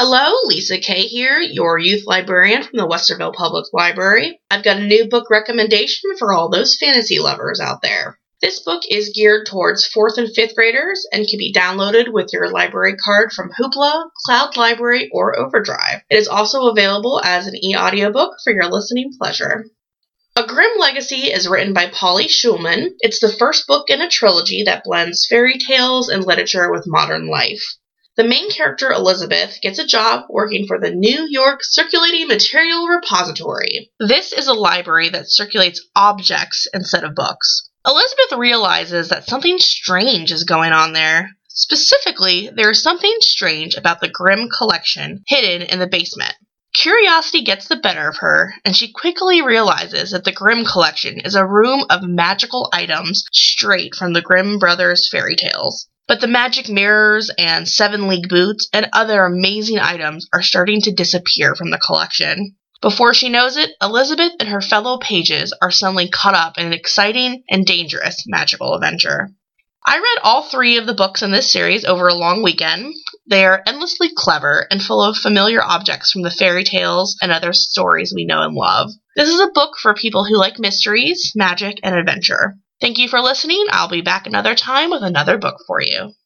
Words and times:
Hello, 0.00 0.32
Lisa 0.44 0.78
Kay 0.78 1.08
here, 1.08 1.40
your 1.40 1.76
youth 1.76 2.04
librarian 2.06 2.62
from 2.62 2.76
the 2.76 2.86
Westerville 2.86 3.34
Public 3.34 3.64
Library. 3.72 4.40
I've 4.48 4.62
got 4.62 4.76
a 4.76 4.86
new 4.86 5.08
book 5.08 5.28
recommendation 5.28 6.16
for 6.16 6.32
all 6.32 6.48
those 6.48 6.76
fantasy 6.76 7.18
lovers 7.18 7.58
out 7.58 7.82
there. 7.82 8.16
This 8.40 8.60
book 8.60 8.84
is 8.88 9.10
geared 9.12 9.48
towards 9.48 9.88
fourth 9.88 10.16
and 10.16 10.32
fifth 10.32 10.54
graders 10.54 11.04
and 11.10 11.26
can 11.26 11.36
be 11.36 11.52
downloaded 11.52 12.12
with 12.12 12.32
your 12.32 12.48
library 12.48 12.94
card 12.94 13.32
from 13.32 13.50
Hoopla, 13.50 14.04
Cloud 14.24 14.56
Library, 14.56 15.10
or 15.12 15.36
Overdrive. 15.36 16.02
It 16.08 16.16
is 16.16 16.28
also 16.28 16.68
available 16.68 17.20
as 17.24 17.48
an 17.48 17.56
e 17.56 17.74
audiobook 17.76 18.34
for 18.44 18.52
your 18.52 18.70
listening 18.70 19.10
pleasure. 19.18 19.64
A 20.36 20.46
Grimm 20.46 20.78
Legacy 20.78 21.32
is 21.32 21.48
written 21.48 21.72
by 21.72 21.88
Polly 21.88 22.26
Shulman. 22.26 22.90
It's 23.00 23.18
the 23.18 23.32
first 23.36 23.66
book 23.66 23.90
in 23.90 24.00
a 24.00 24.08
trilogy 24.08 24.62
that 24.62 24.84
blends 24.84 25.26
fairy 25.28 25.58
tales 25.58 26.08
and 26.08 26.24
literature 26.24 26.70
with 26.70 26.84
modern 26.86 27.26
life. 27.26 27.64
The 28.18 28.24
main 28.24 28.50
character, 28.50 28.90
Elizabeth, 28.90 29.60
gets 29.62 29.78
a 29.78 29.86
job 29.86 30.24
working 30.28 30.66
for 30.66 30.80
the 30.80 30.90
New 30.90 31.28
York 31.30 31.60
Circulating 31.62 32.26
Material 32.26 32.88
Repository. 32.88 33.92
This 34.00 34.32
is 34.32 34.48
a 34.48 34.54
library 34.54 35.08
that 35.10 35.30
circulates 35.30 35.86
objects 35.94 36.66
instead 36.74 37.04
of 37.04 37.14
books. 37.14 37.70
Elizabeth 37.86 38.36
realizes 38.36 39.10
that 39.10 39.28
something 39.28 39.60
strange 39.60 40.32
is 40.32 40.42
going 40.42 40.72
on 40.72 40.94
there. 40.94 41.30
Specifically, 41.46 42.50
there 42.52 42.72
is 42.72 42.82
something 42.82 43.16
strange 43.20 43.76
about 43.76 44.00
the 44.00 44.08
Grimm 44.08 44.48
collection 44.48 45.22
hidden 45.28 45.62
in 45.62 45.78
the 45.78 45.86
basement. 45.86 46.34
Curiosity 46.74 47.42
gets 47.42 47.68
the 47.68 47.76
better 47.76 48.08
of 48.08 48.16
her, 48.16 48.52
and 48.64 48.76
she 48.76 48.90
quickly 48.90 49.42
realizes 49.42 50.10
that 50.10 50.24
the 50.24 50.32
Grimm 50.32 50.64
collection 50.64 51.20
is 51.20 51.36
a 51.36 51.46
room 51.46 51.84
of 51.88 52.02
magical 52.02 52.68
items 52.72 53.22
straight 53.32 53.94
from 53.94 54.12
the 54.12 54.22
Grimm 54.22 54.58
brothers' 54.58 55.08
fairy 55.08 55.36
tales. 55.36 55.86
But 56.08 56.22
the 56.22 56.26
magic 56.26 56.70
mirrors 56.70 57.30
and 57.36 57.68
seven 57.68 58.08
league 58.08 58.30
boots 58.30 58.66
and 58.72 58.88
other 58.94 59.26
amazing 59.26 59.78
items 59.78 60.26
are 60.32 60.42
starting 60.42 60.80
to 60.82 60.90
disappear 60.90 61.54
from 61.54 61.70
the 61.70 61.78
collection. 61.78 62.56
Before 62.80 63.12
she 63.12 63.28
knows 63.28 63.58
it, 63.58 63.72
Elizabeth 63.82 64.32
and 64.40 64.48
her 64.48 64.62
fellow 64.62 64.96
pages 64.96 65.52
are 65.60 65.70
suddenly 65.70 66.08
caught 66.08 66.34
up 66.34 66.56
in 66.56 66.64
an 66.64 66.72
exciting 66.72 67.42
and 67.50 67.66
dangerous 67.66 68.24
magical 68.26 68.74
adventure. 68.74 69.28
I 69.84 69.98
read 69.98 70.18
all 70.22 70.42
three 70.42 70.76
of 70.78 70.86
the 70.86 70.94
books 70.94 71.22
in 71.22 71.30
this 71.30 71.52
series 71.52 71.84
over 71.84 72.08
a 72.08 72.14
long 72.14 72.42
weekend. 72.42 72.94
They 73.26 73.44
are 73.44 73.62
endlessly 73.66 74.10
clever 74.14 74.66
and 74.70 74.82
full 74.82 75.02
of 75.02 75.16
familiar 75.16 75.62
objects 75.62 76.12
from 76.12 76.22
the 76.22 76.30
fairy 76.30 76.64
tales 76.64 77.16
and 77.20 77.32
other 77.32 77.52
stories 77.52 78.14
we 78.14 78.24
know 78.24 78.42
and 78.42 78.54
love. 78.54 78.90
This 79.14 79.28
is 79.28 79.40
a 79.40 79.50
book 79.52 79.76
for 79.78 79.92
people 79.92 80.24
who 80.24 80.38
like 80.38 80.58
mysteries, 80.58 81.32
magic, 81.34 81.80
and 81.82 81.94
adventure. 81.94 82.56
Thank 82.80 82.98
you 82.98 83.08
for 83.08 83.20
listening. 83.20 83.66
I'll 83.70 83.88
be 83.88 84.00
back 84.02 84.26
another 84.26 84.54
time 84.54 84.90
with 84.90 85.02
another 85.02 85.38
book 85.38 85.62
for 85.66 85.80
you. 85.80 86.12